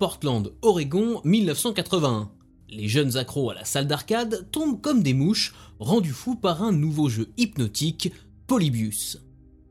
Portland, 0.00 0.54
Oregon, 0.62 1.20
1981. 1.24 2.30
Les 2.70 2.88
jeunes 2.88 3.18
accros 3.18 3.50
à 3.50 3.54
la 3.54 3.66
salle 3.66 3.86
d'arcade 3.86 4.48
tombent 4.50 4.80
comme 4.80 5.02
des 5.02 5.12
mouches, 5.12 5.54
rendus 5.78 6.14
fous 6.14 6.36
par 6.36 6.62
un 6.62 6.72
nouveau 6.72 7.10
jeu 7.10 7.28
hypnotique, 7.36 8.10
Polybius. 8.46 9.18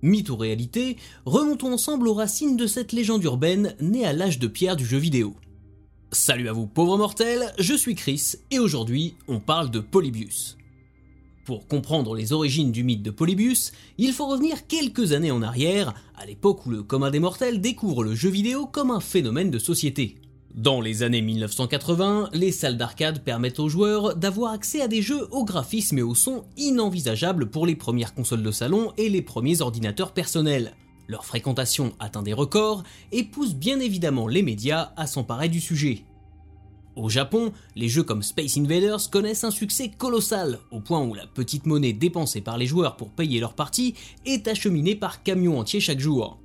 Mythe 0.03 0.29
ou 0.29 0.37
réalité, 0.37 0.97
remontons 1.25 1.73
ensemble 1.73 2.07
aux 2.07 2.13
racines 2.13 2.57
de 2.57 2.67
cette 2.67 2.91
légende 2.91 3.23
urbaine 3.23 3.75
née 3.81 4.05
à 4.05 4.13
l'âge 4.13 4.37
de 4.37 4.45
pierre 4.45 4.75
du 4.75 4.85
jeu 4.85 4.99
vidéo. 4.99 5.33
Salut 6.11 6.47
à 6.47 6.53
vous 6.53 6.67
pauvres 6.67 6.99
mortels, 6.99 7.51
je 7.57 7.73
suis 7.73 7.95
Chris 7.95 8.33
et 8.51 8.59
aujourd'hui 8.59 9.15
on 9.27 9.39
parle 9.39 9.71
de 9.71 9.79
Polybius. 9.79 10.58
Pour 11.49 11.65
comprendre 11.65 12.13
les 12.13 12.31
origines 12.31 12.71
du 12.71 12.83
mythe 12.83 13.01
de 13.01 13.09
Polybius, 13.09 13.71
il 13.97 14.13
faut 14.13 14.27
revenir 14.27 14.67
quelques 14.67 15.13
années 15.13 15.31
en 15.31 15.41
arrière, 15.41 15.95
à 16.15 16.27
l'époque 16.27 16.67
où 16.67 16.69
le 16.69 16.83
commun 16.83 17.09
des 17.09 17.17
mortels 17.17 17.59
découvre 17.59 18.03
le 18.03 18.13
jeu 18.13 18.29
vidéo 18.29 18.67
comme 18.67 18.91
un 18.91 18.99
phénomène 18.99 19.49
de 19.49 19.57
société. 19.57 20.17
Dans 20.53 20.79
les 20.79 21.01
années 21.01 21.23
1980, 21.23 22.29
les 22.33 22.51
salles 22.51 22.77
d'arcade 22.77 23.23
permettent 23.23 23.59
aux 23.59 23.67
joueurs 23.67 24.15
d'avoir 24.15 24.51
accès 24.51 24.79
à 24.79 24.87
des 24.87 25.01
jeux 25.01 25.27
au 25.31 25.43
graphisme 25.43 25.97
et 25.97 26.03
au 26.03 26.13
son 26.13 26.43
inenvisageables 26.55 27.49
pour 27.49 27.65
les 27.65 27.75
premières 27.75 28.13
consoles 28.13 28.43
de 28.43 28.51
salon 28.51 28.93
et 28.97 29.09
les 29.09 29.23
premiers 29.23 29.61
ordinateurs 29.61 30.11
personnels. 30.11 30.75
Leur 31.07 31.25
fréquentation 31.25 31.93
atteint 31.99 32.21
des 32.21 32.33
records 32.33 32.83
et 33.11 33.23
pousse 33.23 33.55
bien 33.55 33.79
évidemment 33.79 34.27
les 34.27 34.43
médias 34.43 34.91
à 34.97 35.07
s'emparer 35.07 35.49
du 35.49 35.61
sujet. 35.61 36.03
Au 36.99 37.07
Japon, 37.07 37.53
les 37.77 37.87
jeux 37.87 38.03
comme 38.03 38.21
Space 38.21 38.57
Invaders 38.57 39.09
connaissent 39.09 39.45
un 39.45 39.51
succès 39.51 39.87
colossal, 39.87 40.59
au 40.69 40.81
point 40.81 41.01
où 41.01 41.13
la 41.13 41.27
petite 41.27 41.65
monnaie 41.65 41.93
dépensée 41.93 42.41
par 42.41 42.57
les 42.57 42.67
joueurs 42.67 42.97
pour 42.97 43.11
payer 43.11 43.39
leur 43.39 43.53
partie 43.53 43.95
est 44.25 44.49
acheminée 44.49 44.95
par 44.95 45.23
camions 45.23 45.57
entiers 45.57 45.79
chaque 45.79 46.01
jour. 46.01 46.39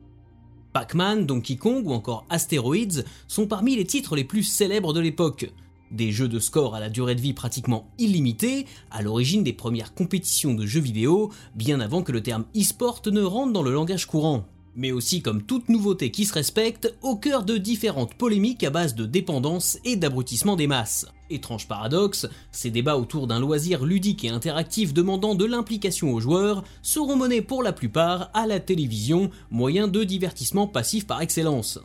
Pac-Man, 0.72 1.26
Donkey 1.26 1.56
Kong 1.56 1.84
ou 1.84 1.92
encore 1.92 2.24
Asteroids 2.30 3.02
sont 3.26 3.48
parmi 3.48 3.74
les 3.74 3.84
titres 3.84 4.14
les 4.14 4.22
plus 4.22 4.44
célèbres 4.44 4.92
de 4.92 5.00
l'époque. 5.00 5.50
Des 5.90 6.12
jeux 6.12 6.28
de 6.28 6.38
score 6.38 6.76
à 6.76 6.80
la 6.80 6.88
durée 6.88 7.16
de 7.16 7.20
vie 7.20 7.32
pratiquement 7.32 7.88
illimitée, 7.98 8.66
à 8.92 9.02
l'origine 9.02 9.42
des 9.42 9.54
premières 9.54 9.92
compétitions 9.92 10.54
de 10.54 10.66
jeux 10.66 10.80
vidéo, 10.80 11.32
bien 11.56 11.80
avant 11.80 12.04
que 12.04 12.12
le 12.12 12.22
terme 12.22 12.44
e-sport 12.56 13.02
ne 13.06 13.22
rentre 13.22 13.52
dans 13.52 13.62
le 13.64 13.72
langage 13.72 14.06
courant 14.06 14.44
mais 14.76 14.92
aussi 14.92 15.22
comme 15.22 15.42
toute 15.42 15.68
nouveauté 15.68 16.10
qui 16.10 16.24
se 16.24 16.32
respecte, 16.32 16.94
au 17.02 17.16
cœur 17.16 17.44
de 17.44 17.56
différentes 17.56 18.14
polémiques 18.14 18.64
à 18.64 18.70
base 18.70 18.94
de 18.94 19.06
dépendance 19.06 19.78
et 19.84 19.96
d'abrutissement 19.96 20.56
des 20.56 20.66
masses. 20.66 21.06
Étrange 21.30 21.68
paradoxe, 21.68 22.28
ces 22.52 22.70
débats 22.70 22.98
autour 22.98 23.26
d'un 23.26 23.40
loisir 23.40 23.84
ludique 23.84 24.24
et 24.24 24.28
interactif 24.28 24.92
demandant 24.92 25.34
de 25.34 25.44
l'implication 25.44 26.12
aux 26.12 26.20
joueurs 26.20 26.64
seront 26.82 27.16
menés 27.16 27.42
pour 27.42 27.62
la 27.62 27.72
plupart 27.72 28.30
à 28.34 28.46
la 28.46 28.60
télévision, 28.60 29.30
moyen 29.50 29.88
de 29.88 30.04
divertissement 30.04 30.66
passif 30.66 31.06
par 31.06 31.22
excellence. 31.22 31.80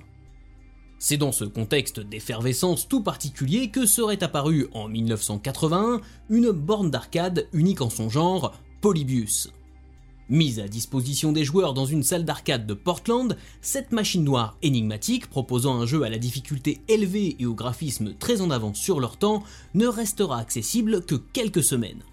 C'est 1.00 1.18
dans 1.18 1.32
ce 1.32 1.46
contexte 1.46 2.02
d'effervescence 2.02 2.90
tout 2.90 3.02
particulier 3.02 3.70
que 3.70 3.86
serait 3.86 4.22
apparue 4.22 4.68
en 4.74 4.90
1981 4.90 6.02
une 6.30 6.52
borne 6.52 6.92
d'arcade 6.92 7.48
unique 7.54 7.82
en 7.82 7.90
son 7.90 8.10
genre, 8.10 8.54
Polybius. 8.82 9.50
Mise 10.30 10.60
à 10.60 10.68
disposition 10.68 11.32
des 11.32 11.44
joueurs 11.44 11.74
dans 11.74 11.88
une 11.88 12.04
salle 12.04 12.24
d'arcade 12.24 12.68
de 12.68 12.76
Portland, 12.76 13.36
cette 13.62 13.92
machine 13.92 14.24
noire 14.24 14.58
énigmatique, 14.62 15.28
proposant 15.28 15.80
un 15.80 15.88
jeu 15.88 16.04
à 16.04 16.10
la 16.10 16.20
difficulté 16.20 16.82
élevée 16.88 17.36
et 17.40 17.48
au 17.48 17.56
graphisme 17.56 18.14
très 18.14 18.42
en 18.42 18.52
avance 18.52 18.78
sur 18.78 19.00
leur 19.00 19.18
temps, 19.18 19.42
ne 19.74 19.88
restera 19.88 20.38
accessible 20.38 21.04
que 21.04 21.16
quelques 21.16 21.64
semaines. 21.64 22.04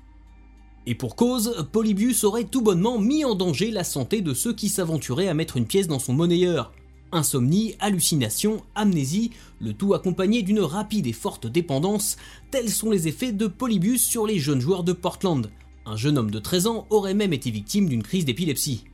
Et 0.87 0.95
pour 0.95 1.15
cause, 1.15 1.67
Polybius 1.73 2.25
aurait 2.25 2.45
tout 2.45 2.63
bonnement 2.63 2.99
mis 2.99 3.23
en 3.27 3.35
danger 3.35 3.71
la 3.71 3.85
santé 3.85 4.23
de 4.23 4.33
ceux 4.33 4.55
qui 4.55 4.71
s'aventuraient 4.71 5.29
à 5.29 5.35
mettre 5.35 5.59
une 5.59 5.67
pièce 5.67 5.89
dans 5.89 5.99
son 5.99 6.15
monnayeur. 6.15 6.73
Insomnie, 7.13 7.75
hallucination, 7.81 8.63
amnésie, 8.75 9.33
le 9.61 9.75
tout 9.75 9.93
accompagné 9.93 10.41
d'une 10.41 10.61
rapide 10.61 11.07
et 11.07 11.13
forte 11.13 11.47
dépendance, 11.47 12.17
tels 12.51 12.71
sont 12.71 12.91
les 12.91 13.09
effets 13.09 13.33
de 13.33 13.47
Polybius 13.47 14.03
sur 14.03 14.27
les 14.27 14.39
jeunes 14.39 14.61
joueurs 14.61 14.85
de 14.85 14.95
Portland, 14.95 15.51
un 15.87 15.97
jeune 15.97 16.19
homme 16.19 16.31
de 16.31 16.39
13 16.39 16.67
ans 16.67 16.87
aurait 16.91 17.15
même 17.15 17.33
été 17.33 17.51
victime 17.51 17.89
d'une 17.89 18.03
crise 18.03 18.25
d'épilepsie. 18.25 18.85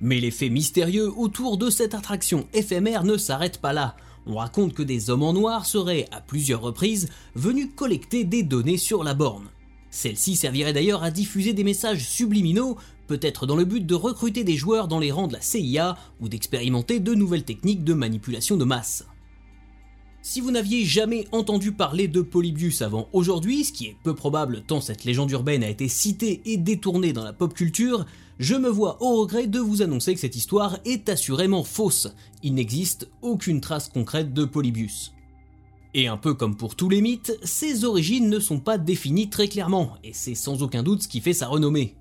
Mais 0.00 0.18
l'effet 0.18 0.48
mystérieux 0.48 1.12
autour 1.16 1.56
de 1.56 1.70
cette 1.70 1.94
attraction 1.94 2.46
éphémère 2.52 3.04
ne 3.04 3.16
s'arrête 3.16 3.58
pas 3.58 3.72
là. 3.72 3.96
On 4.26 4.36
raconte 4.36 4.74
que 4.74 4.82
des 4.82 5.10
hommes 5.10 5.22
en 5.22 5.32
noir 5.32 5.64
seraient, 5.64 6.08
à 6.10 6.20
plusieurs 6.20 6.60
reprises, 6.60 7.08
venus 7.36 7.68
collecter 7.74 8.24
des 8.24 8.42
données 8.42 8.78
sur 8.78 9.04
la 9.04 9.14
borne. 9.14 9.46
Celle-ci 9.90 10.36
servirait 10.36 10.72
d'ailleurs 10.72 11.04
à 11.04 11.10
diffuser 11.10 11.52
des 11.52 11.64
messages 11.64 12.08
subliminaux, 12.08 12.76
peut-être 13.06 13.46
dans 13.46 13.56
le 13.56 13.64
but 13.64 13.86
de 13.86 13.94
recruter 13.94 14.42
des 14.42 14.56
joueurs 14.56 14.88
dans 14.88 14.98
les 14.98 15.12
rangs 15.12 15.28
de 15.28 15.34
la 15.34 15.40
CIA 15.40 15.96
ou 16.20 16.28
d'expérimenter 16.28 16.98
de 16.98 17.14
nouvelles 17.14 17.44
techniques 17.44 17.84
de 17.84 17.94
manipulation 17.94 18.56
de 18.56 18.64
masse. 18.64 19.06
Si 20.24 20.40
vous 20.40 20.52
n'aviez 20.52 20.84
jamais 20.84 21.26
entendu 21.32 21.72
parler 21.72 22.06
de 22.06 22.22
Polybius 22.22 22.80
avant 22.82 23.08
aujourd'hui, 23.12 23.64
ce 23.64 23.72
qui 23.72 23.86
est 23.86 23.96
peu 24.04 24.14
probable 24.14 24.62
tant 24.62 24.80
cette 24.80 25.02
légende 25.02 25.32
urbaine 25.32 25.64
a 25.64 25.68
été 25.68 25.88
citée 25.88 26.40
et 26.44 26.56
détournée 26.56 27.12
dans 27.12 27.24
la 27.24 27.32
pop 27.32 27.52
culture, 27.52 28.06
je 28.38 28.54
me 28.54 28.68
vois 28.68 29.02
au 29.02 29.20
regret 29.20 29.48
de 29.48 29.58
vous 29.58 29.82
annoncer 29.82 30.14
que 30.14 30.20
cette 30.20 30.36
histoire 30.36 30.78
est 30.84 31.08
assurément 31.08 31.64
fausse. 31.64 32.14
Il 32.44 32.54
n'existe 32.54 33.10
aucune 33.20 33.60
trace 33.60 33.88
concrète 33.88 34.32
de 34.32 34.44
Polybius. 34.44 35.12
Et 35.92 36.06
un 36.06 36.16
peu 36.16 36.34
comme 36.34 36.56
pour 36.56 36.76
tous 36.76 36.88
les 36.88 37.02
mythes, 37.02 37.36
ses 37.42 37.84
origines 37.84 38.30
ne 38.30 38.38
sont 38.38 38.60
pas 38.60 38.78
définies 38.78 39.28
très 39.28 39.48
clairement, 39.48 39.96
et 40.04 40.12
c'est 40.12 40.36
sans 40.36 40.62
aucun 40.62 40.84
doute 40.84 41.02
ce 41.02 41.08
qui 41.08 41.20
fait 41.20 41.34
sa 41.34 41.48
renommée. 41.48 41.96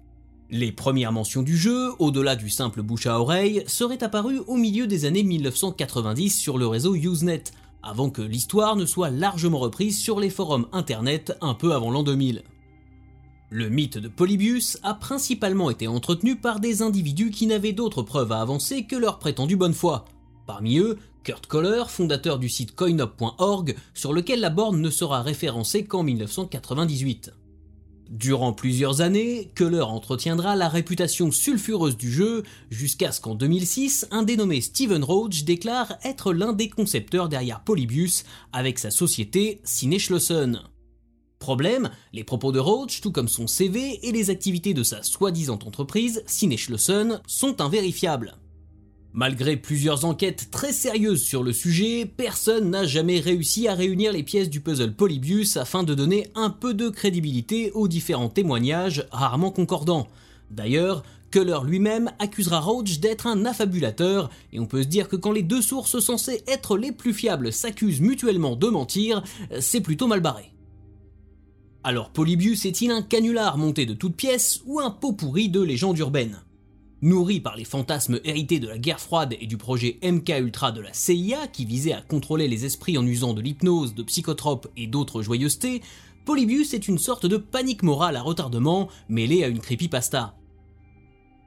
Les 0.51 0.71
premières 0.71 1.11
mentions 1.11 1.41
du 1.41 1.57
jeu, 1.57 1.89
au-delà 1.97 2.35
du 2.35 2.51
simple 2.51 2.83
bouche 2.83 3.07
à 3.07 3.19
oreille, 3.19 3.63
seraient 3.65 4.03
apparues 4.03 4.41
au 4.47 4.57
milieu 4.57 4.85
des 4.85 5.05
années 5.05 5.23
1990 5.23 6.37
sur 6.37 6.57
le 6.59 6.67
réseau 6.67 6.93
Usenet, 6.93 7.43
avant 7.83 8.09
que 8.09 8.21
l'histoire 8.21 8.75
ne 8.75 8.85
soit 8.85 9.09
largement 9.09 9.59
reprise 9.59 9.99
sur 9.99 10.19
les 10.19 10.29
forums 10.29 10.67
internet 10.71 11.37
un 11.41 11.53
peu 11.53 11.73
avant 11.73 11.91
l'an 11.91 12.03
2000. 12.03 12.43
Le 13.49 13.69
mythe 13.69 13.97
de 13.97 14.07
Polybius 14.07 14.77
a 14.81 14.93
principalement 14.93 15.69
été 15.69 15.87
entretenu 15.87 16.37
par 16.37 16.59
des 16.59 16.81
individus 16.81 17.31
qui 17.31 17.47
n'avaient 17.47 17.73
d'autres 17.73 18.01
preuves 18.01 18.31
à 18.31 18.41
avancer 18.41 18.85
que 18.85 18.95
leur 18.95 19.19
prétendue 19.19 19.57
bonne 19.57 19.73
foi. 19.73 20.05
Parmi 20.47 20.77
eux, 20.77 20.97
Kurt 21.23 21.45
Kohler, 21.47 21.83
fondateur 21.87 22.39
du 22.39 22.49
site 22.49 22.75
coinup.org, 22.75 23.75
sur 23.93 24.13
lequel 24.13 24.39
la 24.39 24.49
borne 24.49 24.81
ne 24.81 24.89
sera 24.89 25.21
référencée 25.21 25.85
qu'en 25.85 26.03
1998. 26.03 27.31
Durant 28.11 28.51
plusieurs 28.51 28.99
années, 28.99 29.53
Keller 29.55 29.83
entretiendra 29.83 30.57
la 30.57 30.67
réputation 30.67 31.31
sulfureuse 31.31 31.95
du 31.95 32.11
jeu 32.11 32.43
jusqu'à 32.69 33.13
ce 33.13 33.21
qu'en 33.21 33.35
2006, 33.35 34.05
un 34.11 34.23
dénommé 34.23 34.59
Steven 34.59 35.01
Roach 35.01 35.45
déclare 35.45 35.93
être 36.03 36.33
l'un 36.33 36.51
des 36.51 36.67
concepteurs 36.67 37.29
derrière 37.29 37.63
Polybius 37.63 38.25
avec 38.51 38.79
sa 38.79 38.91
société 38.91 39.61
Cineschlossen. 39.63 40.59
Problème, 41.39 41.89
les 42.11 42.25
propos 42.25 42.51
de 42.51 42.59
Roach, 42.59 42.99
tout 42.99 43.13
comme 43.13 43.29
son 43.29 43.47
CV 43.47 44.05
et 44.05 44.11
les 44.11 44.29
activités 44.29 44.73
de 44.73 44.83
sa 44.83 45.03
soi-disant 45.03 45.59
entreprise, 45.65 46.21
Cineschlossen, 46.27 47.21
sont 47.27 47.61
invérifiables. 47.61 48.35
Malgré 49.13 49.57
plusieurs 49.57 50.05
enquêtes 50.05 50.51
très 50.51 50.71
sérieuses 50.71 51.21
sur 51.21 51.43
le 51.43 51.51
sujet, 51.51 52.05
personne 52.05 52.69
n'a 52.69 52.85
jamais 52.85 53.19
réussi 53.19 53.67
à 53.67 53.75
réunir 53.75 54.13
les 54.13 54.23
pièces 54.23 54.49
du 54.49 54.61
puzzle 54.61 54.93
Polybius 54.93 55.57
afin 55.57 55.83
de 55.83 55.93
donner 55.93 56.29
un 56.33 56.49
peu 56.49 56.73
de 56.73 56.87
crédibilité 56.87 57.71
aux 57.71 57.89
différents 57.89 58.29
témoignages 58.29 59.05
rarement 59.11 59.51
concordants. 59.51 60.07
D'ailleurs, 60.49 61.03
Keller 61.29 61.59
lui-même 61.65 62.09
accusera 62.19 62.61
Roach 62.61 62.99
d'être 62.99 63.27
un 63.27 63.45
affabulateur, 63.45 64.29
et 64.53 64.61
on 64.61 64.65
peut 64.65 64.83
se 64.83 64.87
dire 64.87 65.09
que 65.09 65.17
quand 65.17 65.33
les 65.33 65.43
deux 65.43 65.61
sources 65.61 65.99
censées 65.99 66.43
être 66.47 66.77
les 66.77 66.93
plus 66.93 67.13
fiables 67.13 67.51
s'accusent 67.51 68.01
mutuellement 68.01 68.55
de 68.55 68.67
mentir, 68.67 69.23
c'est 69.59 69.81
plutôt 69.81 70.07
mal 70.07 70.21
barré. 70.21 70.53
Alors 71.83 72.11
Polybius 72.11 72.65
est-il 72.65 72.91
un 72.91 73.01
canular 73.01 73.57
monté 73.57 73.85
de 73.85 73.93
toutes 73.93 74.15
pièces 74.15 74.61
ou 74.65 74.79
un 74.79 74.91
pot 74.91 75.13
pourri 75.13 75.49
de 75.49 75.61
légendes 75.61 75.97
urbaines? 75.97 76.39
Nourri 77.03 77.39
par 77.39 77.55
les 77.55 77.65
fantasmes 77.65 78.19
hérités 78.23 78.59
de 78.59 78.67
la 78.67 78.77
guerre 78.77 78.99
froide 78.99 79.35
et 79.41 79.47
du 79.47 79.57
projet 79.57 79.97
MK 80.03 80.29
Ultra 80.39 80.71
de 80.71 80.81
la 80.81 80.93
CIA 80.93 81.47
qui 81.47 81.65
visait 81.65 81.93
à 81.93 82.01
contrôler 82.01 82.47
les 82.47 82.65
esprits 82.65 82.95
en 82.95 83.05
usant 83.07 83.33
de 83.33 83.41
l'hypnose, 83.41 83.95
de 83.95 84.03
psychotropes 84.03 84.67
et 84.77 84.85
d'autres 84.85 85.23
joyeusetés, 85.23 85.81
Polybius 86.25 86.75
est 86.75 86.87
une 86.87 86.99
sorte 86.99 87.25
de 87.25 87.37
panique 87.37 87.81
morale 87.81 88.17
à 88.17 88.21
retardement 88.21 88.87
mêlée 89.09 89.43
à 89.43 89.47
une 89.47 89.59
creepypasta. 89.59 90.35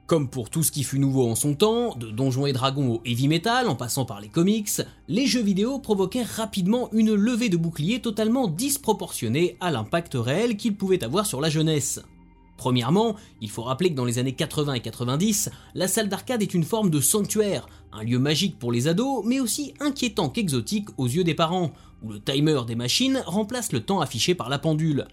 Comme 0.07 0.29
pour 0.29 0.49
tout 0.49 0.61
ce 0.61 0.73
qui 0.73 0.83
fut 0.83 0.99
nouveau 0.99 1.27
en 1.27 1.35
son 1.35 1.55
temps, 1.55 1.95
de 1.95 2.11
Donjons 2.11 2.45
et 2.45 2.53
Dragons 2.53 2.95
au 2.95 3.01
heavy 3.05 3.29
metal 3.29 3.69
en 3.69 3.75
passant 3.75 4.03
par 4.03 4.19
les 4.19 4.27
comics, 4.27 4.81
les 5.07 5.25
jeux 5.25 5.41
vidéo 5.41 5.79
provoquaient 5.79 6.21
rapidement 6.21 6.89
une 6.91 7.15
levée 7.15 7.49
de 7.49 7.55
boucliers 7.55 8.01
totalement 8.01 8.49
disproportionnée 8.49 9.55
à 9.61 9.71
l'impact 9.71 10.15
réel 10.15 10.57
qu'ils 10.57 10.75
pouvaient 10.75 11.03
avoir 11.05 11.25
sur 11.25 11.39
la 11.39 11.49
jeunesse. 11.49 12.01
Premièrement, 12.57 13.15
il 13.41 13.49
faut 13.49 13.63
rappeler 13.63 13.89
que 13.89 13.95
dans 13.95 14.05
les 14.05 14.17
années 14.17 14.33
80 14.33 14.73
et 14.75 14.79
90, 14.79 15.49
la 15.73 15.87
salle 15.87 16.09
d'arcade 16.09 16.41
est 16.41 16.53
une 16.53 16.63
forme 16.63 16.89
de 16.89 17.01
sanctuaire, 17.01 17.67
un 17.91 18.03
lieu 18.03 18.19
magique 18.19 18.57
pour 18.57 18.71
les 18.71 18.87
ados, 18.87 19.23
mais 19.25 19.39
aussi 19.39 19.73
inquiétant 19.79 20.29
qu'exotique 20.29 20.87
aux 20.97 21.07
yeux 21.07 21.23
des 21.23 21.35
parents, 21.35 21.73
où 22.03 22.11
le 22.11 22.19
timer 22.21 22.61
des 22.65 22.75
machines 22.75 23.21
remplace 23.25 23.71
le 23.71 23.81
temps 23.81 23.99
affiché 23.99 24.35
par 24.35 24.49
la 24.49 24.59
pendule. 24.59 25.07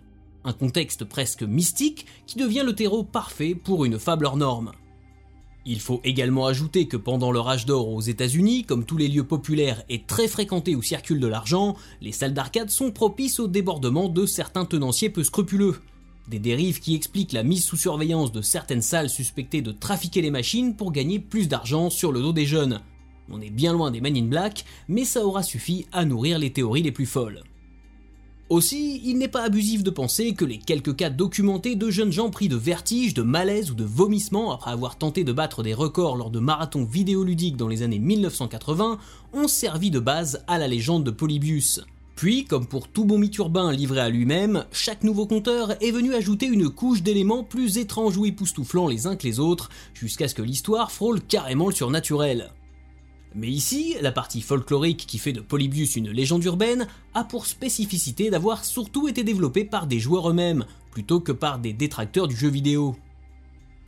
Un 0.44 0.52
contexte 0.52 1.04
presque 1.04 1.42
mystique 1.42 2.06
qui 2.26 2.38
devient 2.38 2.62
le 2.64 2.74
terreau 2.74 3.02
parfait 3.04 3.54
pour 3.54 3.84
une 3.84 3.98
fable 3.98 4.26
hors 4.26 4.36
norme. 4.36 4.72
Il 5.64 5.80
faut 5.80 6.00
également 6.02 6.46
ajouter 6.46 6.88
que 6.88 6.96
pendant 6.96 7.30
leur 7.30 7.48
âge 7.48 7.66
d'or 7.66 7.88
aux 7.88 8.00
États-Unis, 8.00 8.64
comme 8.64 8.84
tous 8.84 8.96
les 8.96 9.06
lieux 9.06 9.26
populaires 9.26 9.84
et 9.88 10.02
très 10.02 10.26
fréquentés 10.26 10.74
où 10.74 10.82
circule 10.82 11.20
de 11.20 11.28
l'argent, 11.28 11.76
les 12.00 12.10
salles 12.10 12.34
d'arcade 12.34 12.70
sont 12.70 12.90
propices 12.90 13.38
au 13.38 13.46
débordement 13.46 14.08
de 14.08 14.26
certains 14.26 14.64
tenanciers 14.64 15.10
peu 15.10 15.22
scrupuleux. 15.22 15.76
Des 16.28 16.38
dérives 16.38 16.80
qui 16.80 16.94
expliquent 16.94 17.32
la 17.32 17.42
mise 17.42 17.64
sous 17.64 17.76
surveillance 17.76 18.32
de 18.32 18.42
certaines 18.42 18.82
salles 18.82 19.10
suspectées 19.10 19.62
de 19.62 19.72
trafiquer 19.72 20.22
les 20.22 20.30
machines 20.30 20.76
pour 20.76 20.92
gagner 20.92 21.18
plus 21.18 21.48
d'argent 21.48 21.90
sur 21.90 22.12
le 22.12 22.20
dos 22.20 22.32
des 22.32 22.46
jeunes. 22.46 22.80
On 23.30 23.40
est 23.40 23.50
bien 23.50 23.72
loin 23.72 23.90
des 23.90 24.00
Men 24.00 24.16
in 24.16 24.26
Black, 24.26 24.64
mais 24.88 25.04
ça 25.04 25.24
aura 25.24 25.42
suffi 25.42 25.86
à 25.92 26.04
nourrir 26.04 26.38
les 26.38 26.52
théories 26.52 26.82
les 26.82 26.92
plus 26.92 27.06
folles. 27.06 27.42
Aussi, 28.52 29.00
il 29.04 29.16
n'est 29.16 29.28
pas 29.28 29.44
abusif 29.44 29.82
de 29.82 29.88
penser 29.88 30.34
que 30.34 30.44
les 30.44 30.58
quelques 30.58 30.96
cas 30.96 31.08
documentés 31.08 31.74
de 31.74 31.90
jeunes 31.90 32.12
gens 32.12 32.28
pris 32.28 32.48
de 32.48 32.56
vertige, 32.56 33.14
de 33.14 33.22
malaise 33.22 33.70
ou 33.70 33.74
de 33.74 33.84
vomissement 33.84 34.52
après 34.52 34.72
avoir 34.72 34.98
tenté 34.98 35.24
de 35.24 35.32
battre 35.32 35.62
des 35.62 35.72
records 35.72 36.16
lors 36.16 36.30
de 36.30 36.38
marathons 36.38 36.84
vidéoludiques 36.84 37.56
dans 37.56 37.68
les 37.68 37.82
années 37.82 37.98
1980 37.98 38.98
ont 39.32 39.48
servi 39.48 39.90
de 39.90 40.00
base 40.00 40.44
à 40.48 40.58
la 40.58 40.68
légende 40.68 41.04
de 41.04 41.10
Polybius. 41.10 41.80
Puis, 42.22 42.44
comme 42.44 42.66
pour 42.66 42.86
tout 42.86 43.04
bon 43.04 43.18
mythe 43.18 43.36
urbain 43.38 43.72
livré 43.72 43.98
à 43.98 44.08
lui-même, 44.08 44.64
chaque 44.70 45.02
nouveau 45.02 45.26
conteur 45.26 45.72
est 45.82 45.90
venu 45.90 46.14
ajouter 46.14 46.46
une 46.46 46.70
couche 46.70 47.02
d'éléments 47.02 47.42
plus 47.42 47.78
étranges 47.78 48.16
ou 48.16 48.24
époustouflants 48.24 48.86
les 48.86 49.08
uns 49.08 49.16
que 49.16 49.26
les 49.26 49.40
autres, 49.40 49.70
jusqu'à 49.92 50.28
ce 50.28 50.36
que 50.36 50.42
l'histoire 50.42 50.92
frôle 50.92 51.20
carrément 51.20 51.66
le 51.66 51.74
surnaturel. 51.74 52.52
Mais 53.34 53.48
ici, 53.48 53.96
la 54.00 54.12
partie 54.12 54.40
folklorique 54.40 55.04
qui 55.04 55.18
fait 55.18 55.32
de 55.32 55.40
Polybius 55.40 55.96
une 55.96 56.12
légende 56.12 56.44
urbaine 56.44 56.86
a 57.12 57.24
pour 57.24 57.46
spécificité 57.46 58.30
d'avoir 58.30 58.64
surtout 58.64 59.08
été 59.08 59.24
développée 59.24 59.64
par 59.64 59.88
des 59.88 59.98
joueurs 59.98 60.30
eux-mêmes, 60.30 60.64
plutôt 60.92 61.18
que 61.18 61.32
par 61.32 61.58
des 61.58 61.72
détracteurs 61.72 62.28
du 62.28 62.36
jeu 62.36 62.50
vidéo. 62.50 62.94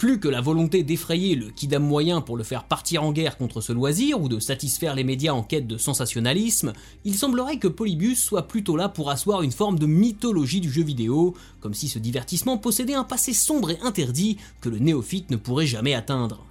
Plus 0.05 0.21
que 0.21 0.29
la 0.29 0.43
volonté 0.43 0.83
d'effrayer 0.83 1.35
le 1.35 1.49
kidam 1.49 1.83
moyen 1.83 2.21
pour 2.21 2.37
le 2.37 2.45
faire 2.45 2.65
partir 2.65 3.03
en 3.03 3.11
guerre 3.11 3.39
contre 3.39 3.63
ce 3.63 3.73
loisir 3.73 4.21
ou 4.21 4.29
de 4.29 4.39
satisfaire 4.39 4.95
les 4.95 5.03
médias 5.03 5.33
en 5.33 5.43
quête 5.43 5.67
de 5.67 5.79
sensationnalisme, 5.79 6.75
il 7.07 7.15
semblerait 7.15 7.57
que 7.57 7.69
Polybius 7.69 8.23
soit 8.23 8.47
plutôt 8.47 8.77
là 8.77 8.91
pour 8.91 9.09
asseoir 9.09 9.41
une 9.41 9.51
forme 9.51 9.79
de 9.79 9.87
mythologie 9.87 10.61
du 10.61 10.71
jeu 10.71 10.83
vidéo, 10.83 11.35
comme 11.61 11.73
si 11.73 11.89
ce 11.89 11.99
divertissement 11.99 12.59
possédait 12.59 12.93
un 12.93 13.03
passé 13.03 13.33
sombre 13.33 13.71
et 13.71 13.79
interdit 13.81 14.37
que 14.61 14.69
le 14.69 14.79
néophyte 14.79 15.31
ne 15.31 15.37
pourrait 15.37 15.67
jamais 15.67 15.95
atteindre. 15.95 16.45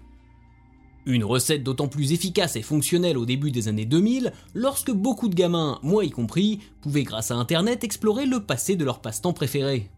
Une 1.06 1.24
recette 1.24 1.62
d'autant 1.62 1.88
plus 1.88 2.12
efficace 2.12 2.56
et 2.56 2.64
fonctionnelle 2.64 3.20
au 3.20 3.28
début 3.28 3.52
des 3.52 3.68
années 3.68 3.86
2000, 3.86 4.34
lorsque 4.56 4.92
beaucoup 4.92 5.30
de 5.30 5.36
gamins, 5.36 5.78
moi 5.84 6.06
y 6.06 6.10
compris, 6.10 6.58
pouvaient 6.82 7.04
grâce 7.04 7.30
à 7.30 7.36
internet 7.36 7.84
explorer 7.84 8.26
le 8.26 8.40
passé 8.40 8.76
de 8.76 8.84
leur 8.84 9.00
passe-temps 9.00 9.34
préféré. 9.34 9.92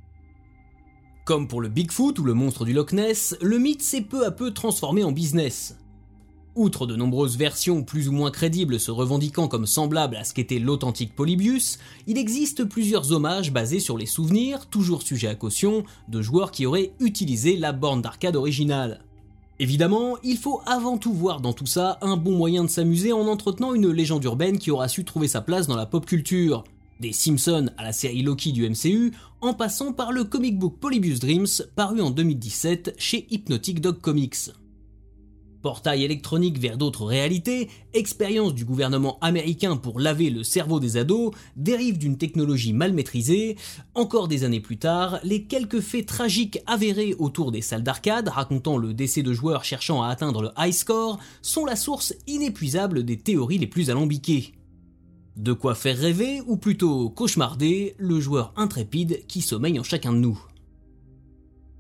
Comme 1.26 1.48
pour 1.48 1.60
le 1.60 1.70
Bigfoot 1.70 2.20
ou 2.20 2.24
le 2.24 2.36
monstre 2.36 2.66
du 2.66 2.74
Loch 2.74 2.94
Ness, 2.94 3.36
le 3.42 3.58
mythe 3.58 3.82
s'est 3.82 4.02
peu 4.02 4.28
à 4.28 4.32
peu 4.32 4.52
transformé 4.52 5.04
en 5.04 5.12
business. 5.12 5.76
Outre 6.54 6.86
de 6.86 6.96
nombreuses 6.96 7.36
versions 7.36 7.82
plus 7.84 8.08
ou 8.08 8.12
moins 8.12 8.30
crédibles 8.30 8.80
se 8.80 8.92
revendiquant 8.92 9.48
comme 9.48 9.66
semblables 9.66 10.18
à 10.18 10.24
ce 10.24 10.36
qu'était 10.36 10.60
l'authentique 10.60 11.16
Polybius, 11.16 11.80
il 12.06 12.20
existe 12.20 12.66
plusieurs 12.66 13.12
hommages 13.12 13.52
basés 13.52 13.80
sur 13.80 13.98
les 13.98 14.06
souvenirs, 14.06 14.68
toujours 14.68 15.02
sujets 15.02 15.28
à 15.28 15.34
caution, 15.34 15.84
de 16.10 16.22
joueurs 16.22 16.52
qui 16.52 16.68
auraient 16.68 16.94
utilisé 17.00 17.58
la 17.58 17.72
borne 17.72 18.04
d'arcade 18.04 18.36
originale. 18.36 19.04
Évidemment, 19.58 20.18
il 20.24 20.38
faut 20.38 20.62
avant 20.68 21.00
tout 21.00 21.14
voir 21.14 21.42
dans 21.42 21.54
tout 21.54 21.66
ça 21.66 21.98
un 22.02 22.18
bon 22.18 22.38
moyen 22.38 22.64
de 22.64 22.70
s'amuser 22.70 23.14
en 23.14 23.28
entretenant 23.28 23.74
une 23.74 23.90
légende 23.90 24.24
urbaine 24.26 24.60
qui 24.60 24.70
aura 24.70 24.90
su 24.90 25.04
trouver 25.06 25.28
sa 25.28 25.42
place 25.42 25.66
dans 25.66 25.76
la 25.76 25.88
pop 25.88 26.06
culture. 26.06 26.66
Des 27.00 27.12
Simpsons 27.12 27.70
à 27.78 27.84
la 27.84 27.94
série 27.94 28.24
Loki 28.24 28.52
du 28.52 28.70
MCU, 28.70 29.12
en 29.42 29.54
passant 29.54 29.92
par 29.92 30.12
le 30.12 30.24
comic 30.24 30.58
book 30.58 30.78
Polybius 30.80 31.20
Dreams 31.20 31.48
paru 31.76 32.02
en 32.02 32.10
2017 32.10 32.96
chez 32.98 33.28
Hypnotic 33.30 33.82
Dog 33.82 34.00
Comics 34.00 34.52
portail 35.66 36.04
électronique 36.04 36.60
vers 36.60 36.78
d'autres 36.78 37.06
réalités, 37.06 37.72
expérience 37.96 38.54
du 38.54 38.66
gouvernement 38.66 39.18
américain 39.22 39.78
pour 39.78 40.00
laver 40.00 40.30
le 40.30 40.44
cerveau 40.44 40.80
des 40.80 40.96
ados, 40.96 41.34
dérive 41.56 41.98
d'une 41.98 42.20
technologie 42.20 42.72
mal 42.72 42.94
maîtrisée, 42.94 43.58
encore 43.96 44.28
des 44.28 44.44
années 44.44 44.60
plus 44.60 44.78
tard, 44.78 45.20
les 45.24 45.46
quelques 45.46 45.80
faits 45.80 46.06
tragiques 46.06 46.60
avérés 46.68 47.16
autour 47.18 47.52
des 47.52 47.64
salles 47.64 47.82
d'arcade 47.82 48.28
racontant 48.28 48.78
le 48.78 48.94
décès 48.94 49.24
de 49.24 49.34
joueurs 49.34 49.64
cherchant 49.64 50.04
à 50.04 50.10
atteindre 50.10 50.44
le 50.44 50.52
high 50.56 50.72
score 50.72 51.18
sont 51.42 51.66
la 51.66 51.76
source 51.76 52.14
inépuisable 52.28 53.04
des 53.04 53.18
théories 53.18 53.58
les 53.58 53.66
plus 53.66 53.90
alambiquées. 53.90 54.54
De 55.36 55.52
quoi 55.52 55.76
faire 55.76 55.98
rêver, 55.98 56.42
ou 56.48 56.56
plutôt 56.56 57.10
cauchemarder, 57.10 57.96
le 57.98 58.22
joueur 58.22 58.54
intrépide 58.56 59.26
qui 59.28 59.42
sommeille 59.42 59.80
en 59.80 59.84
chacun 59.84 60.14
de 60.14 60.20
nous. 60.20 60.40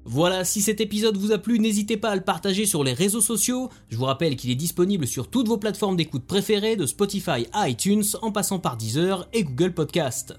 Voilà, 0.04 0.44
si 0.44 0.62
cet 0.62 0.82
épisode 0.82 1.18
vous 1.18 1.32
a 1.32 1.40
plu, 1.40 1.58
n'hésitez 1.58 1.98
pas 1.98 2.10
à 2.10 2.16
le 2.16 2.22
partager 2.22 2.66
sur 2.66 2.84
les 2.84 2.94
réseaux 2.94 3.22
sociaux. 3.22 3.70
Je 3.88 3.98
vous 3.98 4.06
rappelle 4.06 4.36
qu'il 4.36 4.52
est 4.52 4.56
disponible 4.56 5.08
sur 5.08 5.30
toutes 5.30 5.48
vos 5.48 5.58
plateformes 5.58 5.96
d'écoute 5.96 6.26
préférées, 6.26 6.76
de 6.76 6.86
Spotify 6.86 7.48
à 7.54 7.70
iTunes, 7.70 8.04
en 8.22 8.32
passant 8.32 8.60
par 8.60 8.78
Deezer 8.78 9.28
et 9.34 9.44
Google 9.44 9.74
Podcast. 9.74 10.36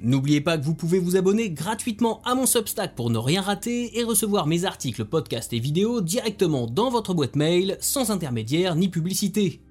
N'oubliez 0.00 0.42
pas 0.42 0.58
que 0.58 0.64
vous 0.64 0.74
pouvez 0.74 0.98
vous 0.98 1.16
abonner 1.16 1.48
gratuitement 1.50 2.20
à 2.24 2.34
mon 2.34 2.44
Substack 2.44 2.94
pour 2.94 3.08
ne 3.08 3.16
rien 3.16 3.40
rater 3.40 3.98
et 3.98 4.04
recevoir 4.04 4.46
mes 4.46 4.66
articles, 4.66 5.06
podcasts 5.06 5.54
et 5.54 5.60
vidéos 5.60 6.02
directement 6.02 6.66
dans 6.66 6.90
votre 6.90 7.14
boîte 7.14 7.36
mail, 7.36 7.78
sans 7.80 8.10
intermédiaire 8.10 8.74
ni 8.74 8.90
publicité. 8.90 9.62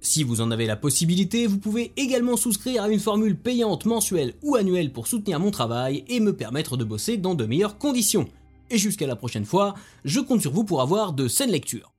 Si 0.00 0.22
vous 0.22 0.40
en 0.40 0.50
avez 0.50 0.66
la 0.66 0.76
possibilité, 0.76 1.46
vous 1.46 1.58
pouvez 1.58 1.92
également 1.96 2.36
souscrire 2.36 2.84
à 2.84 2.88
une 2.88 3.00
formule 3.00 3.36
payante 3.36 3.84
mensuelle 3.84 4.34
ou 4.42 4.56
annuelle 4.56 4.92
pour 4.92 5.06
soutenir 5.06 5.38
mon 5.40 5.50
travail 5.50 6.04
et 6.08 6.20
me 6.20 6.34
permettre 6.34 6.76
de 6.76 6.84
bosser 6.84 7.16
dans 7.16 7.34
de 7.34 7.44
meilleures 7.44 7.78
conditions 7.78 8.28
et 8.70 8.78
jusqu'à 8.78 9.06
la 9.06 9.16
prochaine 9.16 9.44
fois, 9.44 9.74
je 10.04 10.20
compte 10.20 10.40
sur 10.40 10.52
vous 10.52 10.64
pour 10.64 10.80
avoir 10.80 11.12
de 11.12 11.28
saines 11.28 11.50
lectures. 11.50 11.92